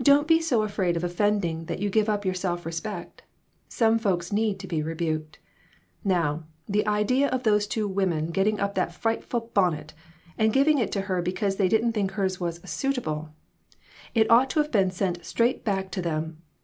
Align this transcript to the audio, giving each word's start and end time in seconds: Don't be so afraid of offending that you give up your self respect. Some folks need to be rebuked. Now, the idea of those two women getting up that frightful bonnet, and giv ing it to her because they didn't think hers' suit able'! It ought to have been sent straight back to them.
Don't 0.00 0.28
be 0.28 0.40
so 0.40 0.62
afraid 0.62 0.96
of 0.96 1.02
offending 1.02 1.64
that 1.64 1.80
you 1.80 1.90
give 1.90 2.08
up 2.08 2.24
your 2.24 2.34
self 2.36 2.64
respect. 2.64 3.24
Some 3.68 3.98
folks 3.98 4.30
need 4.32 4.60
to 4.60 4.68
be 4.68 4.80
rebuked. 4.80 5.40
Now, 6.04 6.44
the 6.68 6.86
idea 6.86 7.26
of 7.30 7.42
those 7.42 7.66
two 7.66 7.88
women 7.88 8.26
getting 8.30 8.60
up 8.60 8.76
that 8.76 8.94
frightful 8.94 9.50
bonnet, 9.54 9.92
and 10.38 10.52
giv 10.52 10.68
ing 10.68 10.78
it 10.78 10.92
to 10.92 11.00
her 11.10 11.20
because 11.20 11.56
they 11.56 11.68
didn't 11.68 11.94
think 11.94 12.12
hers' 12.12 12.38
suit 12.70 12.96
able'! 12.96 13.30
It 14.14 14.30
ought 14.30 14.50
to 14.50 14.60
have 14.60 14.70
been 14.70 14.92
sent 14.92 15.24
straight 15.24 15.64
back 15.64 15.90
to 15.90 16.00
them. 16.00 16.42